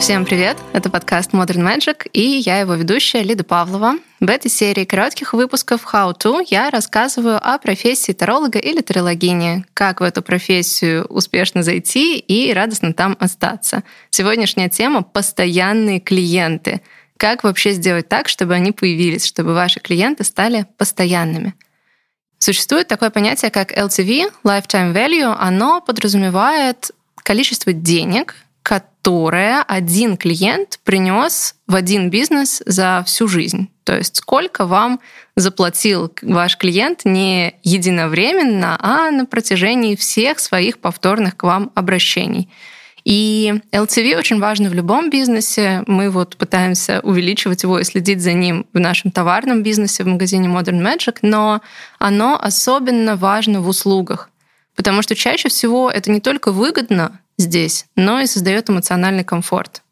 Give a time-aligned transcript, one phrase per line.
[0.00, 0.56] Всем привет!
[0.72, 3.96] Это подкаст Modern Magic, и я его ведущая Лида Павлова.
[4.18, 10.00] В этой серии коротких выпусков How To я рассказываю о профессии таролога или тарологини, как
[10.00, 13.84] в эту профессию успешно зайти и радостно там остаться.
[14.08, 16.80] Сегодняшняя тема— постоянные клиенты.
[17.18, 21.54] Как вообще сделать так, чтобы они появились, чтобы ваши клиенты стали постоянными?
[22.38, 25.36] Существует такое понятие, как LTV, Lifetime Value.
[25.38, 26.90] Оно подразумевает
[27.22, 33.70] количество денег, которое один клиент принес в один бизнес за всю жизнь.
[33.84, 35.00] То есть сколько вам
[35.36, 42.48] заплатил ваш клиент не единовременно, а на протяжении всех своих повторных к вам обращений.
[43.04, 45.82] И LTV очень важно в любом бизнесе.
[45.86, 50.48] Мы вот пытаемся увеличивать его и следить за ним в нашем товарном бизнесе в магазине
[50.48, 51.62] Modern Magic, но
[51.98, 54.28] оно особенно важно в услугах.
[54.76, 59.82] Потому что чаще всего это не только выгодно, здесь, но и создает эмоциональный комфорт.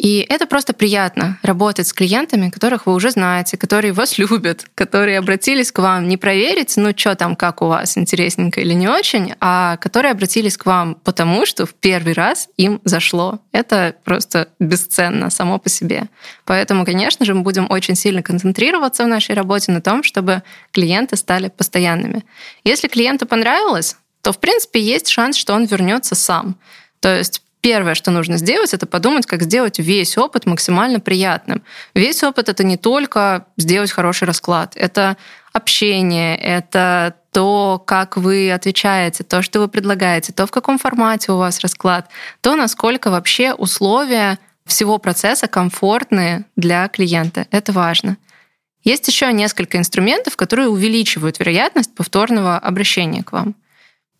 [0.00, 5.18] И это просто приятно работать с клиентами, которых вы уже знаете, которые вас любят, которые
[5.18, 9.34] обратились к вам не проверить, ну что там, как у вас, интересненько или не очень,
[9.40, 13.40] а которые обратились к вам потому, что в первый раз им зашло.
[13.52, 16.04] Это просто бесценно само по себе.
[16.46, 21.16] Поэтому, конечно же, мы будем очень сильно концентрироваться в нашей работе на том, чтобы клиенты
[21.16, 22.24] стали постоянными.
[22.64, 26.56] Если клиенту понравилось, то, в принципе, есть шанс, что он вернется сам.
[27.00, 31.62] То есть Первое, что нужно сделать, это подумать, как сделать весь опыт максимально приятным.
[31.94, 35.18] Весь опыт это не только сделать хороший расклад, это
[35.52, 41.36] общение, это то, как вы отвечаете, то, что вы предлагаете, то, в каком формате у
[41.36, 42.08] вас расклад,
[42.40, 47.46] то, насколько вообще условия всего процесса комфортные для клиента.
[47.50, 48.16] Это важно.
[48.84, 53.54] Есть еще несколько инструментов, которые увеличивают вероятность повторного обращения к вам.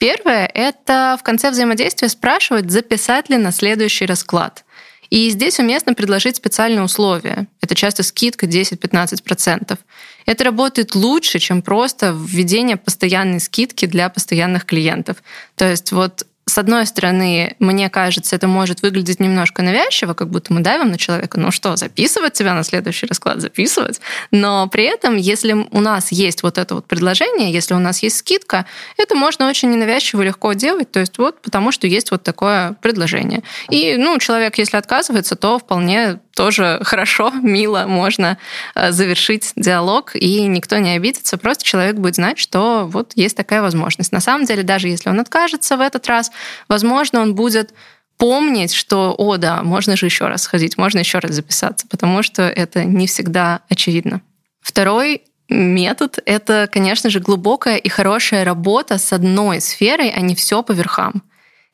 [0.01, 4.65] Первое— это в конце взаимодействия спрашивать, записать ли на следующий расклад.
[5.11, 7.49] И здесь уместно предложить специальные условия.
[7.61, 9.79] Это часто скидка 10-15%.
[10.25, 15.19] Это работает лучше, чем просто введение постоянной скидки для постоянных клиентов.
[15.55, 20.53] То есть вот с одной стороны, мне кажется, это может выглядеть немножко навязчиво, как будто
[20.53, 24.01] мы давим на человека, ну что, записывать тебя на следующий расклад, записывать.
[24.33, 28.17] Но при этом, если у нас есть вот это вот предложение, если у нас есть
[28.17, 32.75] скидка, это можно очень ненавязчиво легко делать, то есть вот потому что есть вот такое
[32.83, 33.43] предложение.
[33.69, 38.39] И, ну, человек, если отказывается, то вполне тоже хорошо, мило можно
[38.75, 43.61] э, завершить диалог, и никто не обидится, просто человек будет знать, что вот есть такая
[43.61, 44.11] возможность.
[44.11, 46.33] На самом деле, даже если он откажется в этот раз,
[46.67, 47.75] возможно, он будет
[48.17, 52.45] помнить, что, о, да, можно же еще раз сходить, можно еще раз записаться, потому что
[52.45, 54.23] это не всегда очевидно.
[54.63, 60.63] Второй метод— это, конечно же, глубокая и хорошая работа с одной сферой, а не все
[60.63, 61.23] по верхам.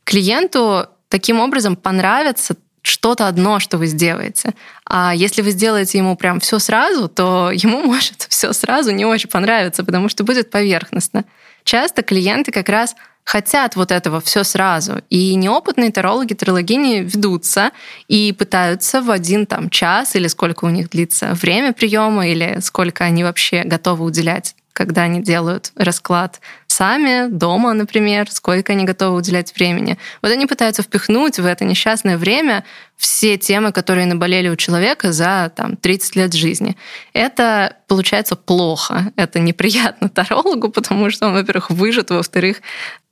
[0.02, 2.56] Клиенту таким образом понравится
[2.86, 4.54] что-то одно, что вы сделаете.
[4.84, 9.28] А если вы сделаете ему прям все сразу, то ему может все сразу не очень
[9.28, 11.24] понравиться, потому что будет поверхностно.
[11.64, 12.94] Часто клиенты как раз
[13.24, 15.02] хотят вот этого все сразу.
[15.10, 17.72] И неопытные тарологи, тарологини ведутся
[18.06, 23.02] и пытаются в один там час или сколько у них длится время приема или сколько
[23.02, 29.54] они вообще готовы уделять когда они делают расклад сами, дома, например, сколько они готовы уделять
[29.56, 29.96] времени.
[30.20, 32.62] Вот они пытаются впихнуть в это несчастное время
[32.96, 36.76] все темы, которые наболели у человека за там, 30 лет жизни.
[37.14, 39.12] Это получается плохо.
[39.16, 42.60] Это неприятно тарологу, потому что он, во-первых, выжит, во-вторых,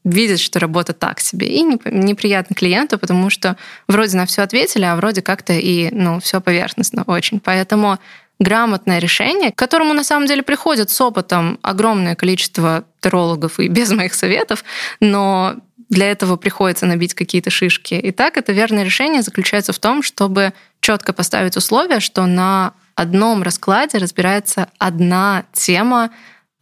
[0.04, 1.47] видит, что работа так себе.
[1.47, 3.56] И неприятно клиенту, потому что
[3.88, 7.41] вроде на все ответили, а вроде как-то и ну, все поверхностно очень.
[7.41, 7.98] Поэтому
[8.38, 13.91] грамотное решение, к которому на самом деле приходит с опытом огромное количество терологов и без
[13.91, 14.65] моих советов,
[15.00, 15.56] но
[15.88, 17.94] для этого приходится набить какие-то шишки.
[17.94, 23.42] И так это верное решение заключается в том, чтобы четко поставить условия, что на одном
[23.42, 26.10] раскладе разбирается одна тема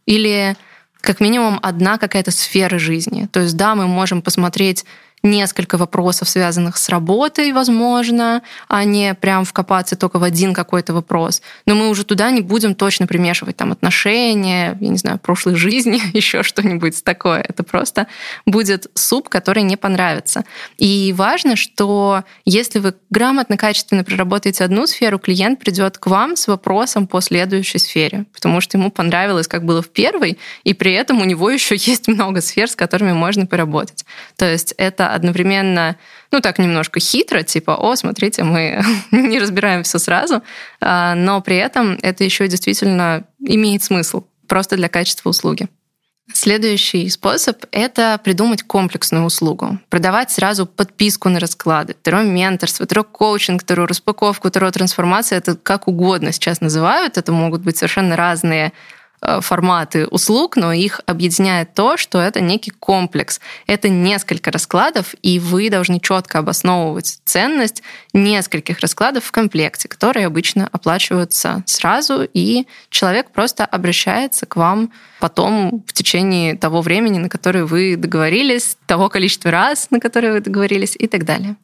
[0.05, 0.55] или
[1.03, 3.27] как минимум одна какая-то сфера жизни.
[3.31, 4.85] То есть да, мы можем посмотреть
[5.23, 11.41] несколько вопросов, связанных с работой, возможно, а не прям вкопаться только в один какой-то вопрос.
[11.65, 16.01] Но мы уже туда не будем точно примешивать там отношения, я не знаю, прошлой жизни,
[16.13, 17.39] еще что-нибудь такое.
[17.39, 18.07] Это просто
[18.45, 20.43] будет суп, который не понравится.
[20.77, 26.47] И важно, что если вы грамотно, качественно проработаете одну сферу, клиент придет к вам с
[26.47, 31.21] вопросом по следующей сфере, потому что ему понравилось, как было в первой, и при этом
[31.21, 34.03] у него еще есть много сфер, с которыми можно поработать.
[34.35, 35.97] То есть это одновременно,
[36.31, 40.43] ну так немножко хитро, типа, о, смотрите, мы не разбираем все сразу,
[40.81, 45.67] а, но при этом это еще действительно имеет смысл просто для качества услуги.
[46.31, 49.79] Следующий способ— это придумать комплексную услугу.
[49.89, 55.37] Продавать сразу подписку на расклады, второе менторство, второй коучинг, вторую распаковку, вторую трансформацию.
[55.37, 57.17] Это как угодно сейчас называют.
[57.17, 58.71] Это могут быть совершенно разные
[59.41, 63.39] форматы услуг, но их объединяет то, что это некий комплекс.
[63.67, 67.83] Это несколько раскладов, и вы должны четко обосновывать ценность
[68.13, 75.83] нескольких раскладов в комплекте, которые обычно оплачиваются сразу, и человек просто обращается к вам потом
[75.87, 80.95] в течение того времени, на которое вы договорились, того количества раз, на которое вы договорились
[80.97, 81.55] и так далее.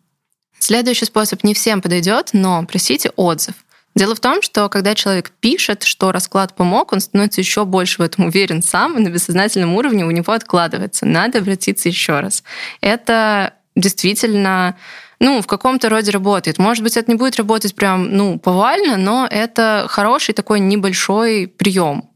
[0.59, 3.55] Следующий способ не всем подойдет, но просите отзыв.
[3.99, 8.05] Дело в том, что когда человек пишет, что расклад помог, он становится еще больше в
[8.05, 11.05] этом уверен сам, и на бессознательном уровне у него откладывается.
[11.05, 12.45] Надо обратиться еще раз.
[12.79, 14.77] Это действительно
[15.19, 16.59] ну, в каком-то роде работает.
[16.59, 22.08] Может быть, это не будет работать прям, ну, повально, но это хороший такой небольшой прием.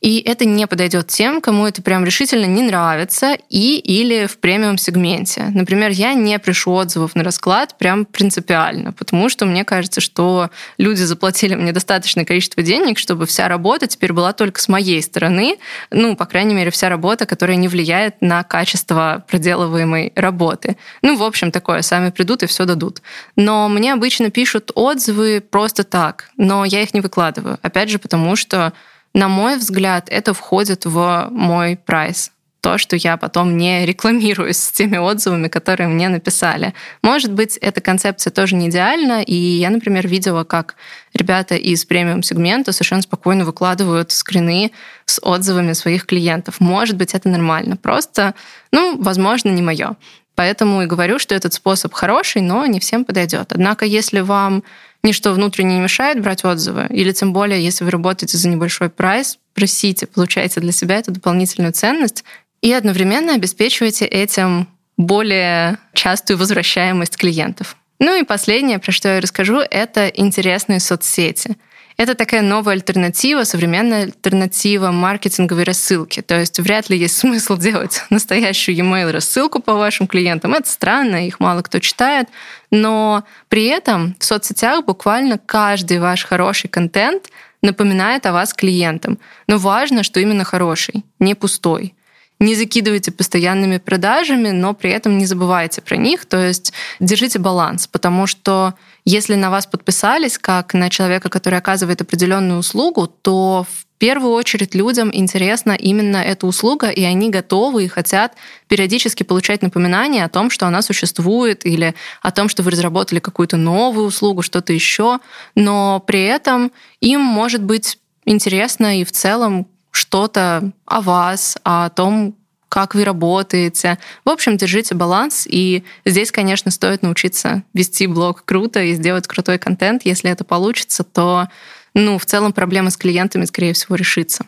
[0.00, 5.50] И это не подойдет тем, кому это прям решительно не нравится и или в премиум-сегменте.
[5.54, 11.02] Например, я не пишу отзывов на расклад прям принципиально, потому что мне кажется, что люди
[11.02, 15.58] заплатили мне достаточное количество денег, чтобы вся работа теперь была только с моей стороны,
[15.90, 20.76] ну, по крайней мере, вся работа, которая не влияет на качество проделываемой работы.
[21.02, 23.02] Ну, в общем, такое, сами придут и все дадут.
[23.36, 27.58] Но мне обычно пишут отзывы просто так, но я их не выкладываю.
[27.62, 28.72] Опять же, потому что
[29.14, 34.72] на мой взгляд, это входит в мой прайс то, что я потом не рекламируюсь с
[34.72, 36.74] теми отзывами, которые мне написали.
[37.02, 40.74] Может быть, эта концепция тоже не идеальна, и я, например, видела, как
[41.14, 44.72] ребята из премиум-сегмента совершенно спокойно выкладывают скрины
[45.04, 46.60] с отзывами своих клиентов.
[46.60, 47.76] Может быть, это нормально.
[47.76, 48.34] Просто,
[48.72, 49.96] ну, возможно, не мое.
[50.38, 53.50] Поэтому и говорю, что этот способ хороший, но не всем подойдет.
[53.50, 54.62] Однако, если вам
[55.02, 59.40] ничто внутренне не мешает брать отзывы, или тем более, если вы работаете за небольшой прайс,
[59.52, 62.22] просите, получайте для себя эту дополнительную ценность
[62.62, 67.76] и одновременно обеспечивайте этим более частую возвращаемость клиентов.
[67.98, 71.56] Ну и последнее, про что я расскажу, это интересные соцсети—
[71.98, 76.22] это такая новая альтернатива, современная альтернатива маркетинговой рассылки.
[76.22, 80.54] То есть вряд ли есть смысл делать настоящую e-mail рассылку по вашим клиентам.
[80.54, 82.28] Это странно, их мало кто читает.
[82.70, 87.30] Но при этом в соцсетях буквально каждый ваш хороший контент
[87.62, 89.18] напоминает о вас клиентам.
[89.48, 91.94] Но важно, что именно хороший, не пустой
[92.40, 96.26] не закидывайте постоянными продажами, но при этом не забывайте про них.
[96.26, 98.74] То есть держите баланс, потому что
[99.04, 104.76] если на вас подписались как на человека, который оказывает определенную услугу, то в первую очередь
[104.76, 108.34] людям интересна именно эта услуга, и они готовы и хотят
[108.68, 113.56] периодически получать напоминания о том, что она существует, или о том, что вы разработали какую-то
[113.56, 115.18] новую услугу, что-то еще.
[115.56, 116.70] Но при этом
[117.00, 119.66] им может быть интересно и в целом
[119.98, 122.36] что-то о вас, о том,
[122.68, 123.98] как вы работаете.
[124.24, 125.46] В общем, держите баланс.
[125.48, 130.02] И здесь, конечно, стоит научиться вести блог круто и сделать крутой контент.
[130.04, 131.48] Если это получится, то
[131.94, 134.46] ну, в целом проблема с клиентами, скорее всего, решится.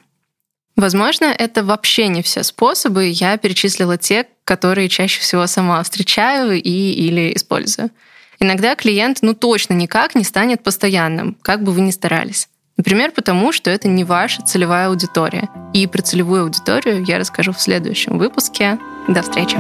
[0.77, 3.07] Возможно, это вообще не все способы.
[3.09, 7.91] Я перечислила те, которые чаще всего сама встречаю и или использую.
[8.39, 12.49] Иногда клиент ну точно никак не станет постоянным, как бы вы ни старались.
[12.81, 15.51] Например, потому что это не ваша целевая аудитория.
[15.75, 18.79] И про целевую аудиторию я расскажу в следующем выпуске.
[19.07, 19.59] До встречи!